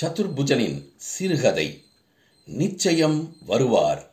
சதுர்புஜனின் 0.00 0.92
சிறுகதை 0.96 1.84
நிச்சயம் 2.44 3.36
வருவார் 3.46 4.12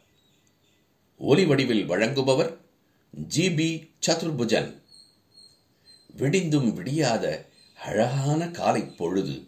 ஒலி 1.18 1.46
வடிவில் 1.46 1.90
வழங்குபவர் 1.90 2.58
ஜி. 3.12 3.52
பி. 3.52 3.90
சதுர்புஜன். 4.08 4.82
விடிந்தும் 6.18 6.74
விடியாத 6.74 7.46
அழகான 7.76 8.50
காலை 8.50 8.86
பொழுது. 8.86 9.48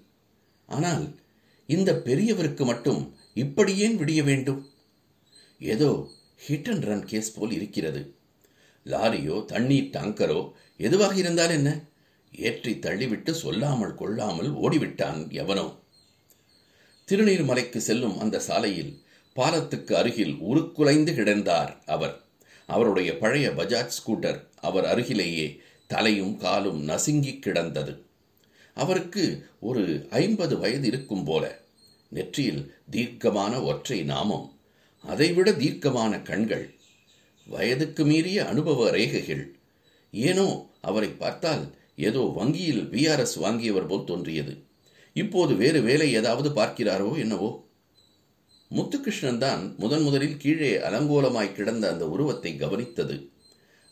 ஆனால் 0.66 1.20
இந்த 1.68 1.94
பெரியவருக்கு 1.94 2.66
மட்டும் 2.66 3.16
இப்படி 3.34 3.78
ஏன் 3.78 4.00
விடிய 4.00 4.24
வேண்டும்? 4.24 4.72
ஏதோ 5.60 6.08
ஹிட் 6.48 6.70
அண்ட் 6.70 6.84
ரன் 6.84 7.06
கேஸ் 7.06 7.34
போல் 7.34 7.52
இருக்கிறது. 7.52 8.16
லாரியோ 8.86 9.46
தண்ணீர் 9.46 9.94
டாங்கரோ 9.94 10.52
எதுவாக 10.78 11.16
இருந்தால் 11.16 11.50
என்ன? 11.50 11.84
ஏற்றி 12.32 12.74
தள்ளிவிட்டு 12.74 13.32
சொல்லாமல் 13.32 13.96
கொள்ளாமல் 13.96 14.54
ஓடிவிட்டான் 14.56 15.32
எவனோ. 15.32 15.84
திருநீர்மலைக்கு 17.12 17.78
செல்லும் 17.78 18.20
அந்த 18.20 18.40
சாலையில் 18.40 19.04
பாலத்துக்கு 19.34 19.96
அருகில் 19.96 20.36
உருக்குலைந்து 20.36 21.12
கிடந்தார் 21.12 21.78
அவர். 21.86 22.24
அவருடைய 22.66 23.18
பழைய 23.18 23.50
பஜாஜ் 23.50 23.92
ஸ்கூட்டர் 23.98 24.40
அவர் 24.56 24.86
அருகிலேயே 24.86 25.60
தலையும் 25.88 26.38
காலும் 26.38 26.84
நசுங்கி 26.84 27.40
கிடந்தது. 27.40 28.06
அவருக்கு 28.74 29.46
ஒரு 29.60 30.08
ஐம்பது 30.10 30.58
வயது 30.58 30.88
இருக்கும் 30.88 31.24
போல. 31.24 31.62
நெற்றியில் 32.08 32.76
தீர்க்கமான 32.90 33.62
ஒற்றை 33.62 34.04
நாமம் 34.04 34.60
அதைவிட 35.02 35.52
தீர்க்கமான 35.52 36.22
கண்கள் 36.22 36.74
வயதுக்கு 37.48 38.06
மீறிய 38.06 38.46
அனுபவ 38.46 38.92
ரேகைகள். 38.92 39.46
ஏனோ 40.12 40.70
அவரை 40.82 41.10
பார்த்தால் 41.10 41.76
ஏதோ 41.96 42.32
வங்கியில் 42.36 42.84
விஆர்எஸ் 42.92 43.40
வாங்கியவர் 43.42 43.88
போல் 43.88 44.04
தோன்றியது. 44.04 44.58
இப்போது 45.16 45.56
வேறு 45.56 45.82
வேலை 45.82 46.14
ஏதாவது 46.14 46.50
பார்க்கிறாரோ 46.50 47.18
என்னவோ? 47.18 47.50
முத்துகிருஷ்ணன் 48.72 49.38
தான் 49.38 49.76
முதன் 49.78 50.02
முதலில் 50.02 50.38
கீழே 50.38 50.78
அலங்கோலமாய் 50.78 51.52
கிடந்த 51.52 51.90
அந்த 51.90 52.08
உருவத்தை 52.08 52.56
கவனித்தது. 52.56 53.32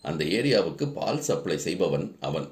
அந்த 0.02 0.25
ஏரியாவுக்கு 0.25 0.94
பால் 0.94 1.22
சப்ளை 1.22 1.58
செய்பவன் 1.58 2.17
அவன். 2.20 2.48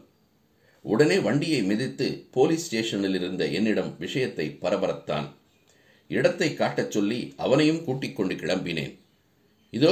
உடனே 0.81 1.20
வண்டியை 1.20 1.64
மிதித்து 1.64 2.28
போலீஸ் 2.31 2.66
ஸ்டேஷனில் 2.66 3.16
இருந்த 3.16 3.46
என்னிடம் 3.46 3.96
விஷயத்தை 3.98 4.58
பரபரத்தான். 4.62 5.28
இடத்தை 6.08 6.53
காட்டச் 6.53 6.92
சொல்லி 6.92 7.34
அவனையும் 7.38 7.84
கூட்டிக் 7.84 8.16
கொண்டு 8.16 8.36
கிளம்பினேன். 8.36 9.00
இதோ 9.72 9.92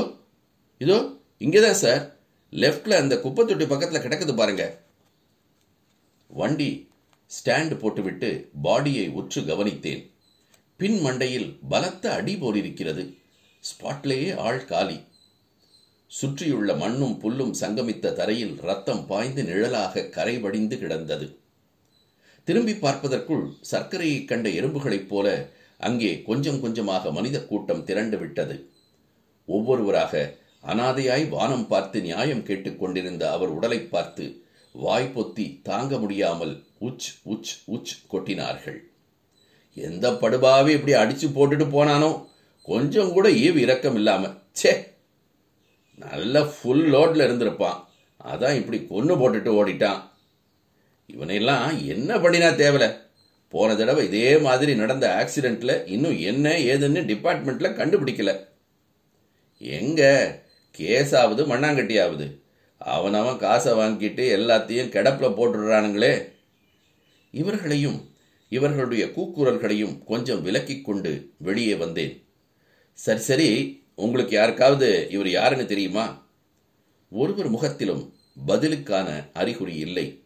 இதோ 0.77 0.97
இங்கேதான் 1.37 1.81
சார். 1.83 2.19
லெஃப்ட்ல 2.51 2.93
அந்த 2.93 3.15
குப்பத்தொட்டி 3.15 3.67
பக்கத்தில் 3.67 4.01
கிடக்குது 4.01 4.35
பாருங்க. 4.35 4.63
வண்டி 6.27 6.88
ஸ்டாண்ட் 7.29 7.77
போட்டுவிட்டு 7.77 8.49
பாடியை 8.63 9.11
உற்று 9.11 9.41
கவனித்தேன். 9.41 10.09
பின் 10.77 11.05
மண்டையில் 11.05 11.59
பலத்த 11.69 12.13
அடி 12.13 12.37
போலிருக்கிறது. 12.37 13.13
ஸ்பாட்லேயே 13.59 14.35
ஆள் 14.35 14.65
காலி. 14.65 14.99
சுற்றியுள்ள 16.07 16.73
மண்ணும் 16.73 17.19
புல்லும் 17.23 17.53
சங்கமித்த 17.59 18.13
தரையில் 18.13 18.59
ரத்தம் 18.61 19.07
பாய்ந்து 19.07 19.43
நிழலாக 19.43 20.01
கரைவடிந்து 20.01 20.77
கிடந்தது. 20.77 21.37
திரும்பி 22.43 22.75
பார்ப்பதற்குள் 22.75 23.49
சர்க்கரையைக் 23.71 24.25
கண்ட 24.25 24.49
எறும்புகளைப் 24.49 25.07
போல 25.07 25.49
அங்கே 25.77 26.21
கொஞ்சம் 26.21 26.61
கொஞ்சமாக 26.61 27.11
மனித 27.11 27.45
கூட்டம் 27.45 27.83
திரண்டு 27.83 28.17
விட்டது. 28.17 28.69
ஒவ்வொருவராக 29.45 30.35
அனாதையாய் 30.67 31.29
வானம் 31.29 31.67
பார்த்து 31.67 32.01
நியாயம் 32.01 32.43
கேட்டுக்கொண்டிருந்த 32.43 33.31
அவர் 33.31 33.49
உடலை 33.49 33.79
பார்த்து 33.79 34.43
வாய் 34.71 35.11
பொத்தி 35.15 35.61
தாங்க 35.61 35.99
முடியாமல் 35.99 36.63
உச் 36.79 37.19
உச் 37.23 37.61
உச் 37.65 38.03
கொட்டினார்கள். 38.11 38.77
எந்த 39.73 40.11
படுபாவே 40.11 40.69
இப்படி 40.69 40.93
அடிச்சு 40.93 41.27
போட்டுட்டு 41.27 41.63
போனானோ? 41.63 42.27
கொஞ்சம் 42.63 43.11
கூட 43.11 43.29
ஈவு 43.29 43.55
இரக்கம் 43.55 43.95
இல்லாம. 43.95 44.33
சே 44.51 44.87
நல்ல 45.95 46.43
ஃபுல் 46.43 46.93
லோட்ல 46.93 47.23
இருந்திருப்பான். 47.23 47.83
அதான் 48.23 48.55
இப்படி 48.55 48.85
கொன்னு 48.89 49.11
போட்டுட்டு 49.11 49.49
ஓடிட்டான். 49.49 50.01
இவனையெல்லாம் 51.13 51.85
என்ன 51.85 52.17
பண்ணினா 52.17 52.51
தேவல? 52.55 53.01
போன 53.49 53.75
தடவை 53.75 54.05
இதே 54.05 54.37
மாதிரி 54.37 54.75
நடந்த 54.75 55.29
ஆக்சிடென்ட்ல 55.29 55.87
இன்னும் 55.87 56.19
என்ன 56.19 56.49
ஏதுன்னு 56.49 57.05
டிபார்ட்மெண்ட்ல 57.05 57.73
கண்டுபிடிக்கல. 57.73 58.47
எங்க? 59.57 60.01
கேஸாவது 60.77 61.45
மண்ணாங்கட்டியாவது. 61.45 62.37
அவனவன் 62.79 63.37
காசை 63.37 63.71
வாங்கிட்டு 63.73 64.23
எல்லாத்தையும் 64.37 64.91
கிடப்பில் 64.95 65.37
போட்டுடுறானுங்களே. 65.37 66.27
இவர்களையும் 67.31 67.99
இவர்களுடைய 68.49 69.05
கூக்குரல்களையும் 69.05 70.03
கொஞ்சம் 70.03 70.41
விலக்கி 70.41 70.81
கொண்டு 70.81 71.33
வெளியே 71.37 71.75
வந்தேன். 71.75 72.23
சரி 72.93 73.19
சரி 73.19 73.49
உங்களுக்கு 73.95 74.35
யாருக்காவது 74.35 75.07
இவர் 75.09 75.29
யாருன்னு 75.29 75.65
தெரியுமா? 75.65 76.27
ஒருவர் 77.09 77.49
முகத்திலும் 77.49 78.13
பதிலுக்கான 78.47 79.29
அறிகுறி 79.33 79.75
இல்லை. 79.75 80.23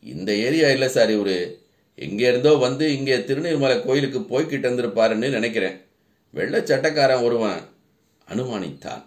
இந்த 0.00 0.34
ஏரியா 0.34 0.68
இல்லை 0.70 0.88
சார் 0.88 1.10
இவரு. 1.10 1.56
எங்கே 1.94 2.28
இருந்தோ 2.28 2.54
வந்து 2.54 2.96
இங்கே 2.96 3.16
திருநீர்மலை 3.16 3.84
கோயிலுக்கு 3.84 4.20
போய்கிட்டு 4.20 4.66
இருந்திருப்பாருன்னு 4.66 5.28
நினைக்கிறேன். 5.30 5.86
வெள்ளை 6.30 6.60
சட்டக்காரன் 6.60 7.22
ஒருவன் 7.22 7.60
அனுமானித்தான். 8.28 9.02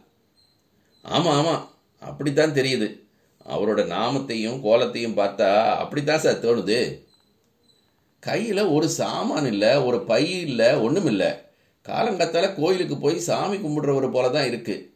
ஆமாம் 1.02 1.38
ஆமாம் 1.38 1.70
அப்படித்தான் 2.02 2.52
தெரியுது. 2.52 3.00
அவரோட 3.48 3.82
நாமத்தையும் 3.94 4.58
கோலத்தையும் 4.66 5.18
பார்த்தா 5.18 5.64
அப்படித்தான் 5.64 6.20
சார் 6.20 6.44
தோணுது. 6.46 7.04
கையில் 8.20 8.64
ஒரு 8.64 8.90
சாமான் 8.90 9.46
இல்லை 9.46 9.76
ஒரு 9.76 10.06
பை 10.06 10.42
இல்லை 10.42 10.74
ஒன்றும் 10.74 11.06
இல்லை. 11.06 11.30
காலங்கத்தால் 11.82 12.56
கோயிலுக்கு 12.56 12.98
போய் 12.98 13.20
சாமி 13.20 13.58
கும்பிடுறவர் 13.58 14.12
போல 14.12 14.30
தான் 14.30 14.48
இருக்கு. 14.48 14.94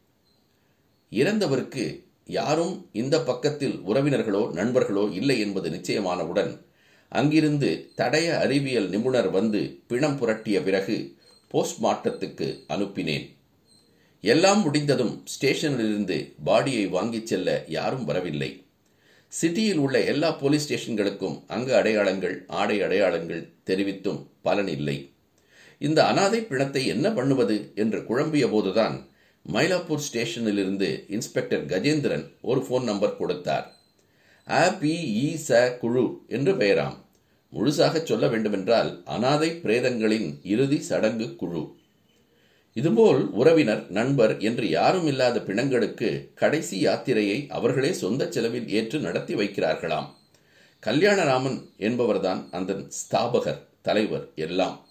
இறந்தவருக்கு 1.12 2.04
யாரும் 2.26 2.90
இந்த 2.92 3.24
பக்கத்தில் 3.24 3.82
உறவினர்களோ 3.88 4.52
நண்பர்களோ 4.52 5.04
இல்லை 5.12 5.40
என்பது 5.40 5.70
நிச்சயமானவுடன் 5.70 6.66
அங்கிருந்து 7.10 7.92
தடய 7.98 8.40
அறிவியல் 8.40 8.90
நிபுணர் 8.90 9.30
வந்து 9.30 9.80
பிணம் 9.88 10.18
புரட்டிய 10.20 10.64
பிறகு 10.64 11.16
போஸ்ட்மார்ட்டத்துக்கு 11.54 12.48
அனுப்பினேன். 12.68 13.35
எல்லாம் 14.24 14.62
முடிந்ததும் 14.62 15.24
ஸ்டேஷனிலிருந்து 15.34 16.18
பாடியை 16.46 16.90
வாங்கிச் 16.90 17.28
செல்ல 17.28 17.66
யாரும் 17.68 18.06
வரவில்லை. 18.06 18.52
சிட்டியில் 19.32 19.78
உள்ள 19.78 20.04
எல்லா 20.04 20.32
போலீஸ் 20.32 20.66
ஸ்டேஷன்களுக்கும் 20.66 21.36
அங்கு 21.48 21.76
அடையாளங்கள் 21.76 22.46
ஆடை 22.48 22.82
அடையாளங்கள் 22.82 23.44
தெரிவித்தும் 23.66 24.22
பலன் 24.42 24.68
இல்லை. 24.68 24.98
இந்த 25.82 26.00
அனாதை 26.06 26.40
பிணத்தை 26.42 26.86
என்ன 26.86 27.12
பண்ணுவது 27.12 27.72
என்று 27.76 28.06
குழம்பிய 28.06 28.50
போதுதான் 28.50 28.96
மயிலாப்பூர் 29.54 30.06
ஸ்டேஷனிலிருந்து 30.08 30.90
இன்ஸ்பெக்டர் 31.08 31.66
கஜேந்திரன் 31.66 32.26
ஒரு 32.42 32.62
ஃபோன் 32.62 32.84
நம்பர் 32.84 33.18
கொடுத்தார். 33.18 33.66
அ 34.48 34.64
ச 35.48 35.78
குழு 35.78 36.06
என்று 36.28 36.54
பெயராம். 36.54 36.98
முழுசாக 37.54 38.04
சொல்ல 38.04 38.28
வேண்டுமென்றால் 38.28 39.02
அனாதை 39.06 39.50
பிரேதங்களின் 39.64 40.40
இறுதி 40.44 40.80
சடங்கு 40.82 41.36
குழு. 41.36 41.64
இதுபோல் 42.78 43.30
உறவினர் 43.32 43.90
நண்பர் 43.90 44.40
என்று 44.40 44.70
யாரும் 44.70 45.08
இல்லாத 45.08 45.40
பிணங்களுக்கு 45.40 46.34
கடைசி 46.34 46.86
யாத்திரையை 46.86 47.50
அவர்களே 47.50 47.92
சொந்த 47.94 48.28
செலவில் 48.30 48.68
ஏற்று 48.70 49.00
நடத்தி 49.00 49.36
வைக்கிறார்களாம். 49.36 50.08
கல்யாணராமன் 50.84 51.70
என்பவர்தான் 51.78 52.42
அந்த 52.52 52.74
ஸ்தாபகர் 52.98 53.62
தலைவர் 53.82 54.32
எல்லாம். 54.36 54.88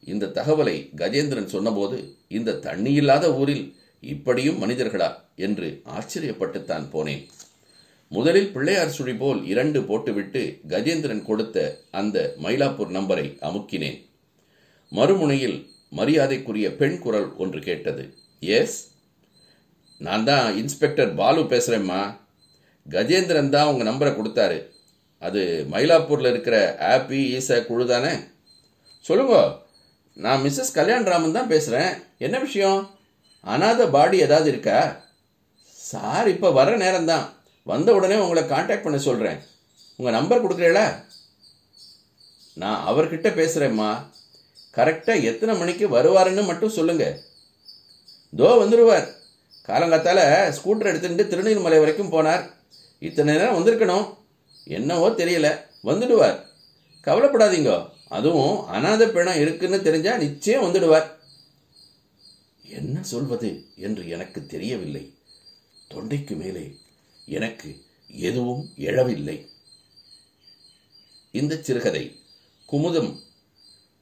இந்த 0.00 0.26
தகவலை 0.26 0.90
கஜேந்திரன் 0.96 1.44
சொன்னபோது 1.44 2.16
இந்த 2.28 2.56
தண்ணி 2.56 2.92
இல்லாத 2.92 3.34
ஊரில் 3.34 3.76
இப்படியும் 4.00 4.62
மனிதர்களா 4.62 5.10
என்று 5.36 5.82
ஆச்சரியப்பட்டுத்தான் 5.84 6.88
போனேன். 6.92 7.22
முதலில் 8.08 8.52
பிள்ளையார் 8.52 8.90
சுழி 8.90 9.14
போல் 9.14 9.44
இரண்டு 9.44 9.82
போட்டுவிட்டு 9.82 10.42
கஜேந்திரன் 10.68 11.22
கொடுத்த 11.22 11.58
அந்த 11.90 12.34
மயிலாப்பூர் 12.42 12.92
நம்பரை 12.98 13.26
அமுக்கினேன். 13.50 14.00
மறுமுனையில் 14.90 15.58
மரியாதைக்குரிய 15.98 16.68
பெண் 16.80 16.98
குரல் 17.04 17.28
ஒன்று 17.42 17.58
கேட்டது. 17.68 18.04
எஸ் 18.58 18.78
நான் 20.06 20.24
தான் 20.30 20.46
இன்ஸ்பெக்டர் 20.60 21.10
பாலு 21.20 21.42
பேசுகிறேம்மா 21.52 22.00
கஜேந்திரன் 22.86 23.52
தான் 23.56 23.68
உங்கள் 23.72 23.88
நம்பரை 23.90 24.12
கொடுத்தாரு. 24.14 24.58
அது 25.26 25.42
மயிலாப்பூரில் 25.72 26.30
இருக்கிற 26.32 26.56
ஆப்பி 26.94 27.20
ஈச 27.36 27.58
குழு 27.68 27.84
தானே? 27.92 28.14
சொல்லுங்க. 29.08 29.36
நான் 30.24 30.42
மிஸ்ஸஸ் 30.44 30.76
கல்யாண்ராமன் 30.78 31.36
தான் 31.38 31.52
பேசுகிறேன் 31.52 31.92
என்ன 32.26 32.36
விஷயம்? 32.46 32.80
அனாத 33.52 33.86
பாடி 33.94 34.16
ஏதாவது 34.26 34.48
இருக்கா? 34.52 34.80
சார் 35.78 36.28
இப்போ 36.34 36.50
வர 36.58 36.76
நேரம் 36.82 37.08
தான் 37.12 37.24
வந்த 37.72 37.88
உடனே 37.98 38.16
உங்களை 38.24 38.42
காண்டாக்ட் 38.52 38.86
பண்ண 38.86 38.98
சொல்கிறேன் 39.08 39.40
உங்கள் 39.98 40.16
நம்பர் 40.18 40.42
கொடுக்குறீங்களா? 40.44 40.86
நான் 42.62 42.84
அவர்கிட்ட 42.90 43.28
பேசுகிறேம்மா 43.40 43.90
கரெக்டாக 44.76 45.22
எத்தனை 45.22 45.56
மணிக்கு 45.56 45.88
வருவாருன்னு 45.88 46.44
மட்டும் 46.44 46.68
சொல்லுங்க. 46.68 47.22
தோ 48.36 48.40
வந்துடுவார் 48.40 49.12
காலங்காத்தால 49.66 50.18
ஸ்கூட்டர் 50.50 50.84
எடுத்துட்டு 50.84 51.24
திருநீர்மலை 51.24 51.78
வரைக்கும் 51.78 52.12
போனார். 52.12 52.50
இத்தனை 52.98 53.36
நேரம் 53.36 53.66
வந்திருக்கணும். 53.66 54.16
என்னவோ 54.64 55.08
தெரியல. 55.08 55.60
வந்துடுவார். 55.84 56.46
கவலைப்படாதீங்க. 57.04 57.90
அதுவும் 58.08 58.68
அனாத 58.68 59.08
பிணம் 59.08 59.40
இருக்குன்னு 59.40 59.82
தெரிஞ்சா 59.82 60.16
நிச்சயம் 60.16 60.62
வந்துடுவார். 60.62 61.10
என்ன 62.62 63.02
சொல்வது 63.02 63.64
என்று 63.76 64.08
எனக்கு 64.08 64.46
தெரியவில்லை. 64.46 65.14
தொண்டைக்கு 65.90 66.36
மேலே 66.36 66.76
எனக்கு 67.26 67.84
எதுவும் 68.08 68.68
எழவில்லை. 68.76 69.46
இந்த 71.30 71.56
சிறுகதை 71.56 72.18
குமுதம் 72.72 73.23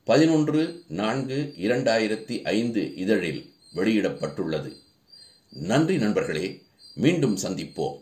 பதினொன்று 0.04 0.82
நான்கு 0.88 1.54
இரண்டாயிரத்தி 1.56 2.42
ஐந்து 2.42 2.94
இதழில் 2.94 3.52
வெளியிடப்பட்டுள்ளது. 3.74 4.72
நன்றி 5.48 5.96
நண்பர்களே 5.96 6.62
மீண்டும் 6.94 7.36
சந்திப்போம். 7.36 8.00